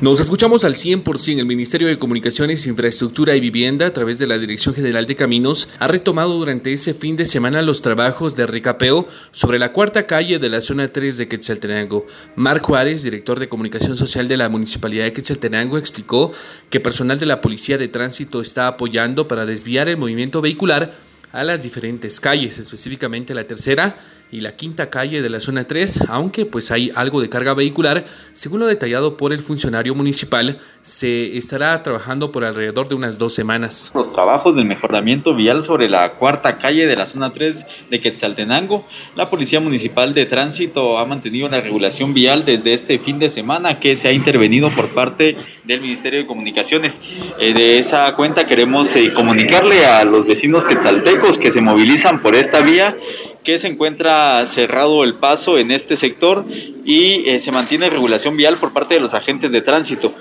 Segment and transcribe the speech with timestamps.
[0.00, 1.40] Nos escuchamos al 100%.
[1.40, 5.68] El Ministerio de Comunicaciones, Infraestructura y Vivienda, a través de la Dirección General de Caminos,
[5.80, 10.38] ha retomado durante ese fin de semana los trabajos de recapeo sobre la cuarta calle
[10.38, 12.06] de la zona 3 de Quetzaltenango.
[12.36, 16.30] Marc Juárez, director de Comunicación Social de la Municipalidad de Quetzaltenango, explicó
[16.70, 20.94] que personal de la Policía de Tránsito está apoyando para desviar el movimiento vehicular
[21.32, 23.96] a las diferentes calles, específicamente la tercera
[24.30, 28.04] y la quinta calle de la zona 3, aunque pues hay algo de carga vehicular,
[28.32, 33.34] según lo detallado por el funcionario municipal, se estará trabajando por alrededor de unas dos
[33.34, 33.92] semanas.
[33.94, 37.56] Los trabajos del mejoramiento vial sobre la cuarta calle de la zona 3
[37.90, 43.18] de Quetzaltenango, la Policía Municipal de Tránsito ha mantenido la regulación vial desde este fin
[43.18, 47.00] de semana que se ha intervenido por parte del Ministerio de Comunicaciones.
[47.38, 52.34] Eh, de esa cuenta queremos eh, comunicarle a los vecinos quetzaltecos que se movilizan por
[52.34, 52.96] esta vía
[53.44, 56.44] que se encuentra cerrado el paso en este sector
[56.84, 60.14] y eh, se mantiene regulación vial por parte de los agentes de tránsito.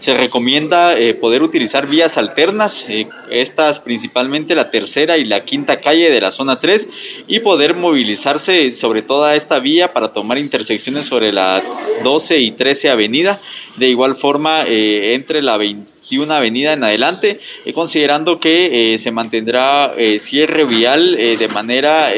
[0.00, 5.80] Se recomienda eh, poder utilizar vías alternas, eh, estas principalmente la tercera y la quinta
[5.80, 6.88] calle de la zona 3,
[7.26, 11.62] y poder movilizarse sobre toda esta vía para tomar intersecciones sobre la
[12.02, 13.40] 12 y 13 avenida.
[13.76, 19.10] De igual forma, entre la 20 una avenida en adelante, eh, considerando que eh, se
[19.10, 22.12] mantendrá eh, cierre vial de manera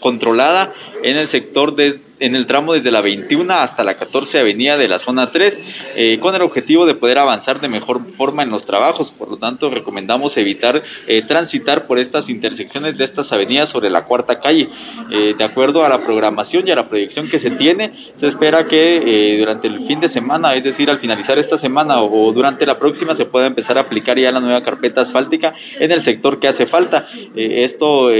[0.00, 4.76] controlada en el sector de en el tramo desde la 21 hasta la 14 avenida
[4.76, 5.60] de la zona 3,
[5.96, 9.10] eh, con el objetivo de poder avanzar de mejor forma en los trabajos.
[9.10, 14.04] Por lo tanto, recomendamos evitar eh, transitar por estas intersecciones de estas avenidas sobre la
[14.04, 14.68] cuarta calle.
[15.10, 18.66] Eh, de acuerdo a la programación y a la proyección que se tiene, se espera
[18.66, 22.78] que durante el fin de semana, es decir, al finalizar esta semana o, durante la
[22.78, 26.48] próxima, se pueda empezar a aplicar ya la nueva carpeta asfáltica en el sector que
[26.48, 27.06] hace falta.
[27.34, 28.10] esto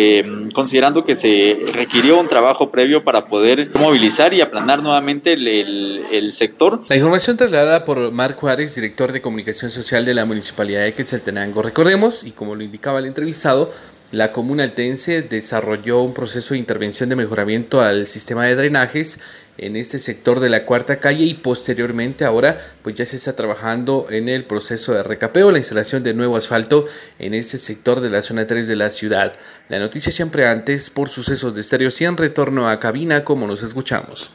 [0.52, 6.82] considerando que se requirió un trabajo previo para poder movilizar y aplanar nuevamente el, sector.
[6.88, 11.62] La información trasladada por Marco Juárez, director de comunicación social de la Municipalidad de Quetzaltenango.
[11.62, 13.72] Recordemos, y como lo indicaba el entrevistado,
[14.16, 19.20] la comuna altense desarrolló un proceso de intervención de mejoramiento al sistema de drenajes
[19.58, 24.06] en este sector de la cuarta calle y posteriormente ahora pues ya se está trabajando
[24.08, 26.86] en el proceso de recapeo, la instalación de nuevo asfalto
[27.18, 29.34] en este sector de la zona 3 de la ciudad.
[29.68, 34.32] La noticia siempre antes por sucesos de Estéreo 100 retorno a cabina como nos escuchamos.